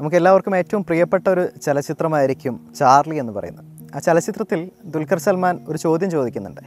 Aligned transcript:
നമുക്ക് 0.00 0.16
എല്ലാവർക്കും 0.16 0.56
ഏറ്റവും 0.56 0.84
പ്രിയപ്പെട്ട 0.84 1.28
ഒരു 1.28 1.48
ചലച്ചിത്രമായിരിക്കും 1.62 2.74
ചാർലി 2.78 3.14
എന്ന് 3.14 3.32
പറയുന്നത്. 3.32 3.64
ആ 3.96 3.98
ചലച്ചിത്രത്തിൽ 3.98 4.70
ദുൽഖർ 4.84 5.18
സൽമാൻ 5.18 5.64
ഒരു 5.68 5.78
ചോദ്യം 5.78 6.10
ചോദിക്കുന്നുണ്ട്. 6.10 6.60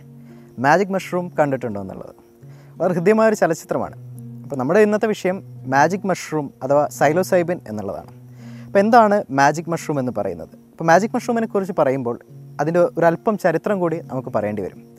മാജിക് 0.59 0.87
മഷ്റൂം 0.87 1.31
കണ്ടിട്ടുണ്ടോ 1.39 1.81
എന്നുള്ളത്. 1.81 2.15
വളരെ 2.77 2.93
ഹൃദ്യമായ 2.93 3.27
ഒരു 3.27 3.35
ചലച്ചിത്രമാണ്. 3.35 3.95
അപ്പോൾ 4.43 4.55
നമ്മുടെ 4.55 4.79
ഇന്നത്തെ 4.79 5.07
വിഷയം 5.07 5.43
മാജിക് 5.65 6.07
മഷ്റൂം 6.07 6.53
അഥവാ 6.63 6.87
സൈലോസൈബിൻ 6.87 7.61
എന്നുള്ളതാണ്. 7.67 8.07
അപ്പോൾ 8.65 8.79
എന്താണ് 8.79 9.23
മാജിക് 9.29 9.69
മഷ്റൂം 9.69 9.99
എന്ന് 9.99 10.11
പറയുന്നത്? 10.17 10.49
അപ്പോൾ 10.71 10.83
മാജിക് 10.83 11.11
മഷ്റൂമിനെ 11.15 11.47
കുറിച്ച് 11.47 11.73
പറയുമ്പോൾ 11.77 12.19
അതിന്റെ 12.61 12.79
ഒരല്പം 12.79 13.37
ചരിത്രം 13.37 13.79
കൂടി 13.79 14.01
നമുക്ക് 14.01 14.29
പറയേണ്ടി 14.29 14.61
വരും. 14.61 14.95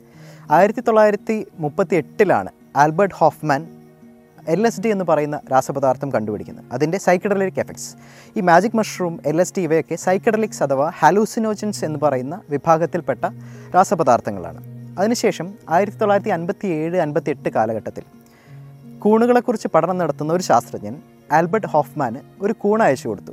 ആയിരത്തി 0.51 0.81
തൊള്ളായിരത്തി 0.81 1.47
മുപ്പത്തി 1.59 1.95
എട്ടിലാണ് 1.95 2.49
Albert 2.75 3.15
Hofmann 3.15 3.67
L 4.47 4.67
S 4.67 4.81
D 4.81 4.87
എന്ന് 4.87 5.05
പറയുന്ന 5.09 5.39
രാസപദാർത്ഥം 5.51 6.11
കണ്ടുപിടിക്കുന്നത്. 6.11 6.65
അതിന്റെ 6.71 6.97
സൈക്കഡലിക് 6.97 7.59
എഫക്ട്സ് 7.59 7.95
ഈ 8.37 8.41
magic 8.41 8.77
mushroom 8.77 9.19
L 9.25 9.41
S 9.41 9.53
D 9.57 9.61
ഇവയൊക്കെ 9.61 9.95
സൈക്കഡലിക്സ് 9.95 10.63
അഥവാ 10.63 10.91
ഹാലൂസിനോജൻസ് 10.99 11.85
എന്ന് 11.85 11.99
പറയുന്ന 12.03 12.41
വിഭാഗത്തിൽപ്പെട്ട 12.49 13.25
രാസപദാർത്ഥങ്ങളാണ്. 13.75 14.63
അതിനുശേഷം 14.99 15.53
ആയിരത്തി 15.69 15.97
തൊള്ളായിരത്തി 15.97 16.29
അൻപത്തി 16.29 16.67
ഏഴ് 16.67 16.97
അൻപത്തി 16.97 17.29
എട്ട് 17.29 17.49
കാലഘട്ടത്തിൽ 17.49 18.03
കൂണുകളെക്കുറിച്ച് 18.99 19.67
പഠനം 19.75 19.97
നടത്തുന്ന 19.97 20.33
ഒരു 20.33 20.43
ശാസ്ത്രജ്ഞൻ 20.43 21.01
ആൽബർട്ട് 21.31 21.67
ഹോഫ്മാന് 21.67 22.19
ഒരു 22.41 22.53
കൂൺ 22.53 22.83
അയച്ചു 22.83 23.07
കൊടുത്തു. 23.07 23.31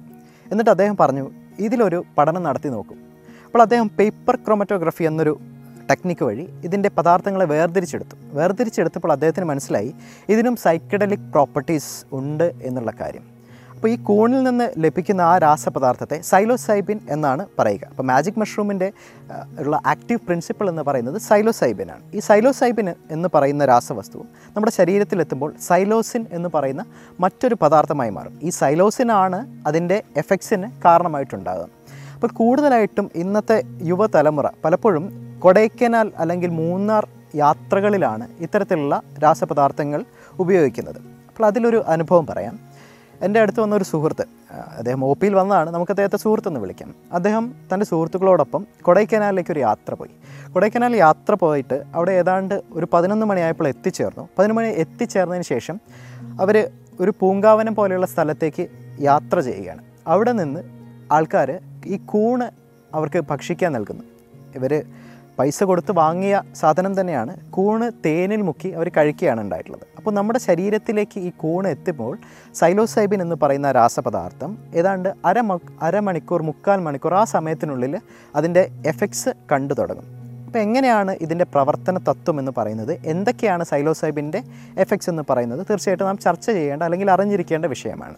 എന്നിട്ട് 0.53 0.71
അദ്ദേഹം 0.71 0.97
പറഞ്ഞു 1.01 1.31
ഇതിലൊരു 1.59 2.05
പഠനം 2.19 2.43
നടത്തി 2.43 2.69
നോക്കും. 2.69 2.99
അപ്പോൾ 3.47 3.63
അദ്ദേഹം 3.63 3.89
പേപ്പർ 3.89 4.37
ക്രോമറ്റോഗ്രഫി 4.37 5.05
എന്നൊരു 5.05 5.39
ടെക്നിക്ക് 5.91 6.25
വഴി 6.29 6.45
ഇതിന്റെ 6.67 6.89
പദാർത്ഥങ്ങളെ 6.99 7.47
വേർതിരിച്ചെടുത്തു. 7.55 8.17
വേർതിരിച്ചെടുത്തപ്പോൾ 8.39 9.13
അദ്ദേഹത്തിന് 9.17 9.47
മനസ്സിലായി 9.53 9.95
ഇതിനും 10.35 10.57
സൈക്കഡലിക് 10.67 11.27
പ്രോപ്പർട്ടീസ് 11.35 11.93
ഉണ്ട് 12.19 12.47
എന്നുള്ള 12.69 12.93
കാര്യം. 13.01 13.27
അപ്പോൾ 13.75 13.91
ഈ 13.95 13.97
കൂണിൽ 14.07 14.43
നിന്ന് 14.43 14.65
ലഭിക്കുന്ന 14.85 15.23
ആ 15.23 15.35
രാസപദാർത്ഥത്തെ 15.45 16.17
സൈലോസൈബിൻ 16.29 17.01
എന്നാണ് 17.15 17.47
പറയുക. 17.59 17.85
അപ്പോൾ 17.91 18.03
മാജിക് 18.03 18.39
മഷ്റൂമിന്റെ 18.41 18.89
ഉള്ള 19.63 19.81
ആക്റ്റീവ് 19.93 20.21
പ്രിൻസിപ്പിൾ 20.27 20.69
എന്ന് 20.73 20.83
പറയുന്നത് 20.89 21.19
സൈലോസൈബിനാണ് 21.19 22.03
ഈ 22.15 22.19
സൈലോസൈബിൻ 22.29 22.89
എന്ന് 22.89 23.29
പറയുന്ന 23.35 23.65
രാസവസ്തു 23.73 24.19
നമ്മുടെ 24.57 24.73
ശരീരത്തിലെത്തുമ്പോൾ 24.79 25.53
സൈലോസിൻ 25.69 26.27
എന്ന് 26.39 26.51
പറയുന്ന 26.57 26.85
മറ്റൊരു 27.21 27.59
പദാർത്ഥമായി 27.63 28.11
മാറും. 28.19 28.35
ഈ 28.43 28.49
സൈലോസിനാണ് 28.61 29.41
അതിന്റെ 29.67 30.03
എഫക്ട്സിന് 30.17 30.71
കാരണമായിട്ടുണ്ടാകുക 30.87 31.69
അപ്പോൾ 32.15 32.31
കൂടുതലായിട്ടും 32.41 33.11
ഇന്നത്തെ 33.15 33.63
യുവതലമുറ 33.93 34.47
പലപ്പോഴും 34.65 35.28
കൊടൈക്കനാൽ 35.39 36.13
അല്ലെങ്കിൽ 36.17 36.51
മൂന്നാർ 36.51 37.09
യാത്രകളിലാണ് 37.35 38.29
ഇത്തരത്തിലുള്ള 38.39 39.03
രാസപദാർത്ഥങ്ങൾ 39.23 40.05
ഉപയോഗിക്കുന്നത്. 40.39 40.97
അപ്പോൾ 41.29 41.47
അതിലൊരു 41.47 41.85
അനുഭവം 41.87 42.27
പറയാം. 42.27 42.59
എന്റെ 43.23 43.41
അടുത്ത് 43.41 43.61
വന്ന 43.61 43.75
ഒരു 43.75 43.85
സുഹൃത്ത് 43.85 44.25
അദ്ദേഹം 44.53 45.05
ഒ 45.05 45.15
പിയിൽ 45.15 45.35
വന്നതാണ്. 45.35 45.71
നമുക്ക് 45.71 45.93
അദ്ദേഹത്തെ 45.93 46.17
സുഹൃത്തെന്ന് 46.17 46.61
വിളിക്കാം. 46.61 46.95
അദ്ദേഹം 47.13 47.55
തന്റെ 47.75 47.87
സുഹൃത്തുക്കളോടൊപ്പം 47.87 48.67
കൊടൈക്കനാലിലേക്ക് 48.83 49.51
ഒരു 49.51 49.61
യാത്ര 49.61 49.95
പോയി. 49.95 50.11
കൊടൈക്കനാൽ 50.53 50.97
യാത്ര 50.97 51.35
പോയിട്ട് 51.35 51.85
അവിടെ 51.95 52.13
ഏതാണ്ട് 52.13 52.63
ഒരു 52.73 52.87
പതിനൊന്ന് 52.93 53.27
മണിയായപ്പോൾ 53.27 53.69
എത്തിച്ചേർന്നു. 53.69 54.29
പതിനൊന്ന് 54.39 54.63
മണി 54.63 54.69
എത്തിച്ചേർന്നതിന് 54.69 55.45
ശേഷം 55.45 55.81
അവർ 56.41 56.71
ഒരു 57.01 57.13
പൂങ്കാവനം 57.21 57.75
പോലെയുള്ള 57.75 58.07
സ്ഥലത്തേക്ക് 58.07 58.69
യാത്ര 59.01 59.41
ചെയ്യുകയാണ്. 59.41 59.85
അവിടെ 60.07 60.33
നിന്ന് 60.33 60.61
ആൾക്കാർ 61.13 61.61
ഈ 61.87 61.97
കൂണ് 61.97 62.51
അവർക്ക് 62.95 63.21
ഭക്ഷിക്കാൻ 63.31 63.73
നൽകുന്നു. 63.73 64.05
ഇവർ 64.55 64.85
പൈസ 65.39 65.65
കൊടുത്ത് 65.71 65.93
വാങ്ങിയ 65.93 66.43
സാധനം 66.61 66.93
തന്നെയാണ് 67.01 67.33
കൂണ് 67.57 67.87
തേനിൽ 68.05 68.43
മുക്കി 68.49 68.69
അവർ 68.79 68.89
കഴിക്കുകയാണ് 68.97 69.41
ഉണ്ടായിട്ടുള്ളത്. 69.41 69.85
അപ്പോൾ 69.99 70.13
നമ്മുടെ 70.19 70.41
ശരീരത്തിലേക്ക് 70.47 71.19
ഈ 71.29 71.31
കൂണ് 71.43 71.69
എത്തുമ്പോൾ 71.69 72.15
സൈലോസൈബിൻ 72.61 73.23
എന്ന് 73.23 73.37
പറയുന്ന 73.43 73.73
രാസപദാർത്ഥം 73.73 74.59
ഏതാണ്ട് 74.75 75.09
അര 75.31 75.39
അരമണിക്കൂർ 75.89 76.43
മുക്കാൽ 76.43 76.81
മണിക്കൂർ 76.87 77.15
ആ 77.15 77.25
സമയത്തിനുള്ളിൽ 77.35 77.97
അതിന്റെ 78.41 78.65
എഫക്ട്സ് 78.87 79.33
കണ്ടു 79.53 79.75
തുടങ്ങും. 79.75 80.09
അപ്പോൾ 80.47 80.59
എങ്ങനെയാണ് 80.59 81.13
ഇതിന്റെ 81.25 81.47
പ്രവർത്തന 81.55 81.99
തത്വം 82.09 82.37
എന്ന് 82.41 82.53
പറയുന്നത്? 82.59 82.93
എന്തൊക്കെയാണ് 83.13 83.65
സൈലോസൈബിന്റെ 83.65 84.41
എഫക്ട്സ് 84.85 85.11
എന്ന് 85.11 85.25
പറയുന്നത്? 85.31 85.63
തീർച്ചയായിട്ടും 85.71 86.07
നാം 86.07 86.19
ചർച്ച 86.27 86.47
ചെയ്യേണ്ട 86.51 86.83
അല്ലെങ്കിൽ 86.83 87.11
അറിഞ്ഞിരിക്കേണ്ട 87.11 87.67
വിഷയമാണ്. 87.67 88.17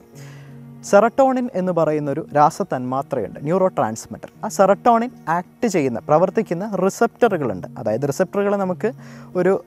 സെറട്ടോണിൻ 0.89 1.51
എന്ന് 1.55 1.73
പറയുന്ന 1.73 2.11
ഒരു 2.11 2.27
രാസതന്മാത്രയുണ്ട് 2.37 3.39
ന്യൂറോ 3.43 3.67
ട്രാൻസ്മിറ്റർ 3.69 4.31
ആ 4.45 4.49
സെറട്ടോണിൻ 4.49 5.11
ആക്ട് 5.29 5.67
ചെയ്യുന്ന 5.67 5.99
പ്രവർത്തിക്കുന്ന 5.99 6.77
റിസപ്റ്ററുകളുണ്ട്. 6.85 7.67
അതായത് 7.79 8.03
റിസപ്റ്ററുകൾ 8.09 8.57
നമുക്ക് 8.57 8.93
ഒരു 9.37 9.65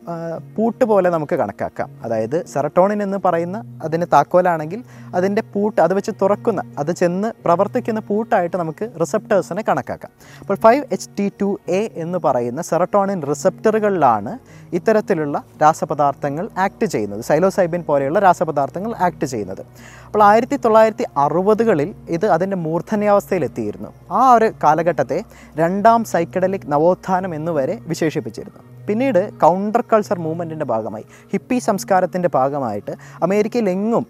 പൂട്ട് 0.56 0.86
പോലെ 0.86 1.10
നമുക്ക് 1.10 1.36
കണക്കാക്കാം. 1.36 1.90
അതായത് 2.04 2.46
സെറട്ടോണിൻ 2.46 3.04
എന്ന് 3.04 3.18
പറയുന്ന 3.26 3.80
അതിന് 3.84 4.06
താക്കോലാണെങ്കിൽ 4.14 4.84
അതിന്റെ 5.16 5.44
പൂട്ട് 5.54 5.82
അത് 5.82 5.94
വെച്ച് 5.94 6.12
തുറക്കുന്ന 6.22 6.64
അത് 6.78 6.92
ചെന്ന് 6.92 7.32
പ്രവർത്തിക്കുന്ന 7.46 8.00
പൂട്ടായിട്ട് 8.00 8.58
നമുക്ക് 8.58 8.92
റിസപ്റ്റേഴ്സിനെ 9.02 9.64
കണക്കാക്കാം. 9.70 10.12
അപ്പോൾ 10.40 10.56
five 10.56 10.84
H 10.92 11.10
T 11.20 11.32
two 11.42 11.60
A 11.70 11.82
എന്ന് 11.96 12.20
പറയുന്ന 12.26 12.62
സെറട്ടോണിൻ 12.62 13.22
റിസപ്റ്ററുകളിലാണ് 13.22 14.40
ഇത്തരത്തിലുള്ള 14.74 15.44
രാസപദാർത്ഥങ്ങൾ 15.62 16.50
ആക്ട് 16.58 16.86
ചെയ്യുന്നത്. 16.86 17.22
സൈലോസൈബിൻ 17.22 17.84
പോലെയുള്ള 17.84 18.20
രാസപദാർത്ഥങ്ങൾ 18.20 18.96
ആക്ട് 18.96 19.26
ചെയ്യുന്നത്. 19.26 19.64
അപ്പോൾ 20.06 20.24
ആയിരത്തി 20.24 20.56
തൊള്ളായിരത്തി 20.56 21.03
അറുപതുകളിൽ 21.18 21.96
ഇത് 22.10 22.26
അതിന്റെ 22.26 22.58
മൂർധന്യാവസ്ഥയിലെത്തിയിരുന്നു. 22.58 23.90
ആ 24.12 24.34
ഒരു 24.34 24.52
കാലഘട്ടത്തെ 24.64 25.24
രണ്ടാം 25.56 26.04
സൈക്കഡലിക് 26.04 26.68
നവോത്ഥാനം 26.68 27.36
എന്നുവരെ 27.36 27.80
വിശേഷിപ്പിച്ചിരുന്നു. 27.82 28.88
പിന്നീട് 28.88 29.34
കൗണ്ടർ 29.34 29.84
കൾച്ചർ 29.94 30.20
മൂവ്മെന്റിന്റെ 30.20 30.66
ഭാഗമായി 30.66 31.06
ഹിപ്പി 31.32 31.60
സംസ്കാരത്തിന്റെ 31.60 32.30
ഭാഗമായിട്ട് 32.34 32.92
അമേരിക്കയിലെങ്ങും 33.24 34.08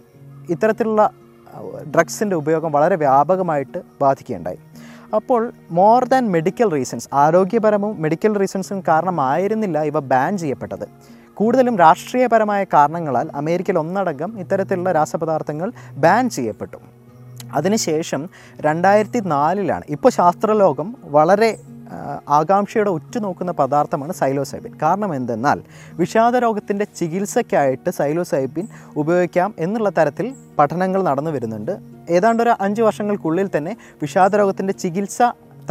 ഇത്തരത്തിലുള്ള 0.49 1.09
ഡ്രഗ്സിന്റെ 1.95 2.35
ഉപയോഗം 2.35 2.71
വളരെ 2.71 2.95
വ്യാപകമായിട്ട് 2.95 3.81
ബാധിക്കുകയുണ്ടായി. 4.01 4.57
അപ്പോൾ 5.15 5.53
മോർ 5.71 6.05
ദാൻ 6.05 6.31
മെഡിക്കൽ 6.31 6.71
റീസൺസ് 6.71 7.09
ആരോഗ്യപരവും 7.13 8.01
മെഡിക്കൽ 8.01 8.37
റീസൺസും 8.37 8.83
കാരണമായിരുന്നില്ല 8.87 9.81
ഇവ 9.81 9.99
ബാൻ 9.99 10.37
ചെയ്യപ്പെട്ടത്. 10.37 10.87
കൂടുതലും 11.35 11.77
രാഷ്ട്രീയപരമായ 11.77 12.63
കാരണങ്ങളാൽ 12.63 13.29
അമേരിക്കയിൽ 13.35 13.79
ഒന്നടങ്കം 13.79 14.39
ഇത്തരത്തിലുള്ള 14.39 14.91
രാസപദാർത്ഥങ്ങൾ 14.91 15.71
ബാൻ 15.91 16.29
ചെയ്യപ്പെട്ടു. 16.29 16.77
അതിനുശേഷം 17.53 18.29
രണ്ടായിരത്തി 18.59 19.19
നാലിലാണ് 19.19 19.83
ഇപ്പോൾ 19.89 20.09
ശാസ്ത്രലോകം 20.09 20.95
വളരെ 21.03 21.59
ആകാംക്ഷയുടെ 22.29 22.89
ഉറ്റുനോക്കുന്ന 22.89 23.51
പദാർത്ഥമാണ് 23.51 24.13
സൈലോസൈബിൻ. 24.13 24.77
കാരണം 24.81 25.15
എന്തെന്നാൽ 25.15 25.61
വിഷാദ 25.93 26.35
രോഗത്തിന്റെ 26.35 26.85
ചികിത്സയ്ക്കായിട്ട് 26.85 27.89
സൈലോസൈബിൻ 27.89 28.67
ഉപയോഗിക്കാം 28.97 29.55
എന്നുള്ള 29.59 29.89
തരത്തിൽ 29.89 30.35
പഠനങ്ങൾ 30.59 31.03
നടന്നു 31.03 31.31
വരുന്നുണ്ട്. 31.31 31.79
ഏതാണ്ട് 32.09 32.43
ഒരു 32.43 32.53
അഞ്ച് 32.61 32.81
വർഷങ്ങൾക്കുള്ളിൽ 32.81 33.49
തന്നെ 33.57 33.77
വിഷാദ 34.01 34.35
രോഗത്തിന്റെ 34.35 34.73
ചികിത്സ 34.73 35.21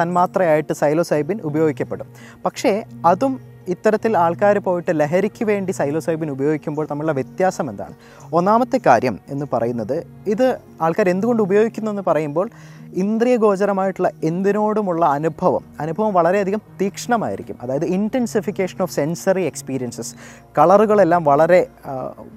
തന്മാത്രയായിട്ട് 0.03 0.73
സൈലോസൈബിൻ 0.73 1.41
ഉപയോഗിക്കപ്പെടും. 1.45 2.07
പക്ഷേ 2.45 2.85
അതും 3.07 3.52
ഇത്തരത്തിൽ 3.69 4.17
ആൾക്കാർ 4.17 4.59
പോയിട്ട് 4.59 5.01
ലഹരിക്ക് 5.01 5.45
വേണ്ടി 5.45 5.73
സൈലോസൈബിൻ 5.73 6.31
ഉപയോഗിക്കുമ്പോൾ 6.31 6.87
തമ്മിലുള്ള 6.91 7.13
വ്യത്യാസം 7.13 7.71
എന്താണ്? 7.71 7.95
ഒന്നാമത്തെ 8.33 8.81
കാര്യം 8.87 9.19
എന്ന് 9.29 9.47
പറയുന്നത് 9.53 10.07
ഇത് 10.27 10.59
ആൾക്കാർ 10.81 11.09
എന്തുകൊണ്ട് 11.09 11.43
ഉപയോഗിക്കുന്നു 11.43 11.91
എന്ന് 11.91 12.03
പറയുമ്പോൾ 12.07 12.51
ഇന്ദ്രിയ 12.95 13.37
ഗോചരമായിട്ടുള്ള 13.37 14.11
എന്തിനോടുമുള്ള 14.25 15.07
അനുഭവം 15.07 15.65
അനുഭവം 15.81 16.15
വളരെയധികം 16.15 16.61
തീക്ഷ്ണമായിരിക്കും. 16.81 17.57
അതായത് 17.63 17.85
ഇന്റൻസിഫിക്കേഷൻ 17.85 18.83
ഓഫ് 18.83 18.93
സെൻസറി 18.93 19.43
എക്സ്പീരിയൻസസ് 19.43 20.15
കളറുകളെല്ലാം 20.59 21.25
വളരെ 21.25 21.67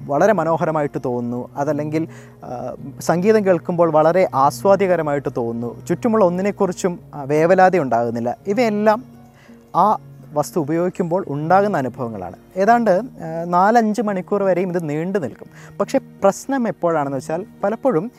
വളരെ 0.02 0.34
മനോഹരമായിട്ട് 0.34 1.02
തോന്നുന്നു. 1.06 1.50
അതല്ലെങ്കിൽ 1.56 2.08
സംഗീതം 3.00 3.46
കേൾക്കുമ്പോൾ 3.46 3.92
വളരെ 3.92 4.30
ആസ്വാദ്യകരമായിട്ട് 4.36 5.30
തോന്നുന്നു. 5.38 5.86
ചുറ്റുമുള്ള 5.86 6.26
ഒന്നിനെക്കുറിച്ചും 6.26 7.00
വേവലാതെ 7.26 7.80
ഉണ്ടാകുന്നില്ല. 7.80 8.38
ഇവയെല്ലാം 8.48 9.04
ആ 9.76 9.98
വസ്തു 10.36 10.60
ഉപയോഗിക്കുമ്പോൾ 10.60 11.26
ഉണ്ടാകുന്ന 11.28 11.78
അനുഭവങ്ങളാണ്. 11.78 12.38
ഏതാണ്ട് 12.58 13.02
നാലഞ്ച് 13.48 14.02
മണിക്കൂർ 14.02 14.44
വരെയും 14.44 14.70
ഇത് 14.70 14.90
നീണ്ടു 14.90 15.20
നിൽക്കും. 15.20 15.50
പക്ഷേ 15.80 15.98
പ്രശ്നം 16.24 16.68
എപ്പോഴാണെന്ന് 16.68 17.18
വെച്ചാൽ 17.18 17.46
പലപ്പോഴും 17.64 18.12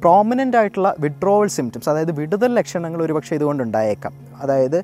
പ്രോമിനന്റ് 0.00 0.56
ആയിട്ടുള്ള 0.56 0.94
വിഡ്രോവൽ 0.98 1.48
സിംറ്റംസ് 1.48 1.88
അതായത് 1.88 2.12
വിടുതൽ 2.12 2.54
ലക്ഷണങ്ങൾ 2.54 3.02
ഒരുപക്ഷെ 3.02 3.34
ഇതുകൊണ്ടുണ്ടായേക്കാം 3.34 4.14
അതായത് 4.40 4.78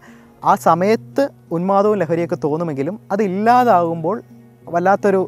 ആ 0.44 0.55
സമയത്ത് 0.55 1.29
ഉന്മാദവും 1.52 1.99
ലഹരിയൊക്കെ 1.99 2.38
തോന്നുമെങ്കിലും 2.44 3.00
അതില്ലാതാകുമ്പോൾ 3.12 4.23
വല്ലാത്തൊരു 4.69 5.20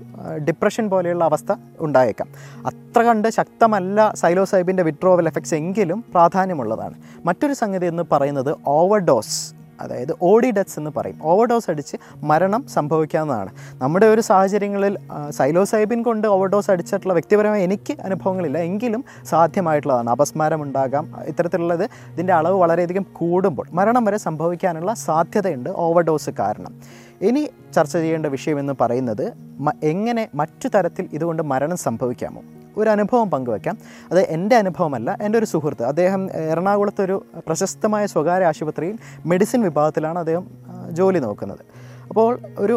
ഡിപ്രഷൻ 0.48 0.90
പോലെയുള്ള 0.90 1.24
അവസ്ഥ 1.24 1.52
ഉണ്ടായേക്കാം. 1.80 2.28
അത്ര 2.66 3.00
കണ്ട് 3.02 3.28
ശക്തമല്ല 3.28 3.98
സൈലോസൈബിന്റെ 4.16 4.82
വിഡ്രോവൽ 4.82 5.26
എഫക്ട്സ് 5.26 5.54
എങ്കിലും 5.54 6.04
പ്രാധാന്യമുള്ളതാണ്. 6.10 6.94
മറ്റൊരു 7.24 7.52
സംഗതി 7.52 7.86
എന്ന് 7.86 8.02
പറയുന്നത് 8.12 8.56
ഓവർഡോസ് 8.66 9.38
അതായത് 9.80 10.16
ഓഡി 10.22 10.50
ഡെത്ത്സ് 10.50 10.78
എന്ന് 10.78 10.90
പറയും. 10.96 11.18
ഓവർഡോസ് 11.22 11.70
അടിച്ച് 11.70 11.96
മരണം 12.22 12.66
സംഭവിക്കാവുന്നതാണ്. 12.68 13.50
നമ്മുടെ 13.74 14.06
ഒരു 14.06 14.20
സാഹചര്യങ്ങളിൽ 14.20 14.98
സൈലോസൈബിൻ 15.30 16.02
കൊണ്ട് 16.02 16.28
ഓവർഡോസ് 16.28 16.70
അടിച്ചിട്ടുള്ള 16.70 17.12
വ്യക്തിപരമായ 17.12 17.62
എനിക്ക് 17.62 18.00
അനുഭവങ്ങളില്ല. 18.00 18.58
എങ്കിലും 18.58 19.04
സാധ്യമായിട്ടുള്ളതാണ്. 19.24 20.10
അപസ്മാരം 20.10 20.62
ഉണ്ടാകാം. 20.62 21.14
ഇത്തരത്തിലുള്ളത് 21.26 21.84
ഇതിന്റെ 21.84 22.32
അളവ് 22.32 22.58
വളരെയധികം 22.60 23.06
കൂടുമ്പോൾ 23.12 23.66
മരണം 23.72 24.04
വരെ 24.04 24.16
സംഭവിക്കാനുള്ള 24.16 24.94
സാധ്യതയുണ്ട് 24.94 25.70
ഓവർഡോസ് 25.70 26.30
കാരണം. 26.38 26.80
ഇനി 27.22 27.48
ചർച്ച 27.74 27.96
ചെയ്യേണ്ട 27.96 28.26
വിഷയം 28.26 28.58
എന്ന് 28.58 28.72
പറയുന്നത് 28.80 29.32
എങ്ങനെ 29.82 30.28
മറ്റു 30.34 30.68
തരത്തിൽ 30.68 31.08
ഇതുകൊണ്ട് 31.12 31.42
മരണം 31.42 31.76
സംഭവിക്കാമോ? 31.76 32.42
ഒരു 32.76 32.90
അനുഭവം 32.90 33.30
പങ്കുവെക്കാം. 33.30 33.78
അത് 34.10 34.20
എന്റെ 34.20 34.56
അനുഭവമല്ല 34.56 35.18
എന്റെ 35.22 35.38
ഒരു 35.38 35.46
സുഹൃത്ത്. 35.46 35.84
അദ്ദേഹം 35.84 36.22
എറണാകുളത്തൊരു 36.30 37.16
പ്രശസ്തമായ 37.46 38.06
സ്വകാര്യ 38.06 38.46
ആശുപത്രിയിൽ 38.46 38.98
മെഡിസിൻ 39.26 39.62
വിഭാഗത്തിലാണ് 39.62 40.18
അദ്ദേഹം 40.18 40.46
ജോലി 40.90 41.18
നോക്കുന്നത്. 41.18 41.64
അപ്പോൾ 42.08 42.38
ഒരു 42.58 42.76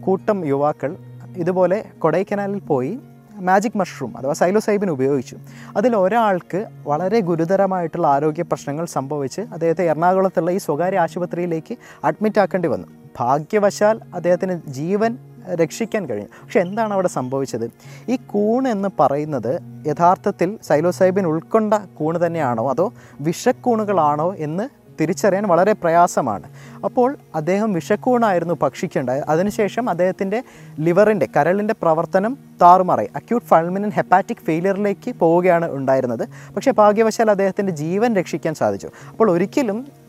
കൂട്ടം 0.00 0.46
യുവാക്കൾ 0.46 0.96
ഇതുപോലെ 1.36 1.84
കൊടൈക്കനാലിൽ 1.98 2.58
പോയി 2.58 2.98
മാജിക് 3.40 3.78
മഷ്റൂം 3.78 4.18
അഥവാ 4.18 4.32
സൈലോസൈബിൻ 4.32 4.90
ഉപയോഗിച്ചു. 4.90 5.36
അതിൽ 5.76 5.96
ഒരാൾക്ക് 5.96 6.66
വളരെ 6.86 7.20
ഗുരുതരമായിട്ടുള്ള 7.20 8.06
ആരോഗ്യ 8.06 8.42
പ്രശ്നങ്ങൾ 8.42 8.84
സംഭവിച്ച് 8.84 9.40
അദ്ദേഹത്തെ 9.40 9.84
എറണാകുളത്തുള്ള 9.84 10.50
ഈ 10.50 10.58
സ്വകാര്യ 10.58 10.98
ആശുപത്രിയിലേക്ക് 10.98 11.76
അഡ്മിറ്റ് 12.04 12.40
ആക്കേണ്ടി 12.40 12.68
വന്നു. 12.68 12.88
ഭാഗ്യവശാൽ 13.20 14.00
അദ്ദേഹത്തിന് 14.14 14.54
ജീവൻ 14.68 15.18
രക്ഷിക്കാൻ 15.54 16.06
കഴിഞ്ഞു. 16.06 16.28
പക്ഷെ 16.44 16.60
എന്താണ് 16.60 16.94
അവിടെ 16.94 17.08
സംഭവിച്ചത്? 17.08 17.70
ഈ 18.08 18.18
കൂൺ 18.26 18.68
എന്ന് 18.68 18.88
പറയുന്നത് 19.00 19.60
യഥാർത്ഥത്തിൽ 19.86 20.58
സൈലോസൈബിൻ 20.62 21.26
ഉൾക്കൊണ്ട 21.26 21.74
കൂണ് 21.74 22.26
തന്നെയാണോ 22.26 22.70
അതോ 22.70 22.92
വിഷക്കൂണുകളാണോ 23.20 24.34
എന്ന് 24.34 24.68
തിരിച്ചറിയാൻ 25.00 25.48
വളരെ 25.48 25.72
പ്രയാസമാണ്. 25.72 26.42
അപ്പോൾ 26.84 27.16
അദ്ദേഹം 27.34 27.72
വിഷക്കൂണായിരുന്നു 27.72 28.56
ഭക്ഷിക്കേണ്ടത്. 28.62 29.24
അതിനുശേഷം 29.28 29.90
അദ്ദേഹത്തിന്റെ 29.90 30.42
ലിവറിന്റെ 30.80 31.28
കരളിന്റെ 31.36 31.74
പ്രവർത്തനം 31.82 32.38
താറുമാറായി. 32.62 33.08
അക്യൂട്ട് 33.16 33.46
ഫൾമിനൻ 33.46 33.90
ഹെപ്പാറ്റിക് 33.90 34.36
ഫെയിലിയറിലേക്ക് 34.36 35.14
പോവുകയാണ് 35.14 35.72
ഉണ്ടായിരുന്നത്. 35.72 36.28
പക്ഷേ 36.54 36.70
ഭാഗ്യവശാൽ 36.70 37.30
അദ്ദേഹത്തിന്റെ 37.30 37.72
ജീവൻ 37.72 38.16
രക്ഷിക്കാൻ 38.16 38.54
സാധിച്ചു. 38.54 38.88
അപ്പോൾ 39.10 39.30
ഒരിക്കലും 39.30 40.07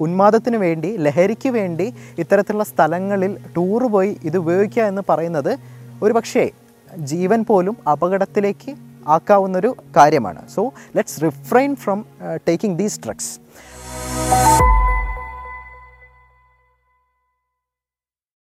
ഉന്മാദത്തിന് 0.00 0.56
വേണ്ടി 0.56 0.96
ലഹരിക്ക് 0.96 1.48
വേണ്ടി 1.48 1.94
ഇത്തരത്തിലുള്ള 2.18 2.64
സ്ഥലങ്ങളിൽ 2.64 3.38
ടൂർ 3.56 3.84
പോയി 3.86 4.16
ഇത് 4.24 4.36
ഉപയോഗിക്കുക 4.36 4.82
എന്ന് 4.82 5.02
പറയുന്നത് 5.08 5.58
ഒരു 6.02 6.12
പക്ഷേ 6.12 6.50
ജീവൻ 6.98 7.44
പോലും 7.44 7.76
അപകടത്തിലേക്ക് 7.92 8.76
ആക്കാവുന്നൊരു 9.08 9.76
കാര്യമാണ്. 9.96 10.48
So 10.48 10.72
let's 10.96 11.22
refrain 11.22 11.76
from 11.76 12.04
taking 12.48 12.78
these 12.78 13.00
drugs 13.06 13.40